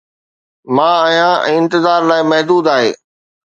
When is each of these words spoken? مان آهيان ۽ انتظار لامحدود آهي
مان 0.75 0.93
آهيان 1.05 1.35
۽ 1.47 1.51
انتظار 1.59 2.01
لامحدود 2.13 2.65
آهي 2.77 2.91